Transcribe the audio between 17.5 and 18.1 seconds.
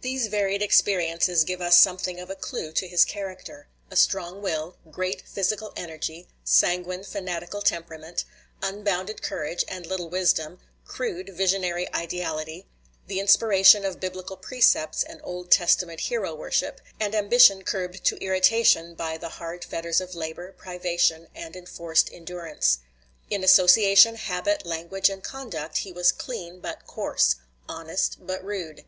curbed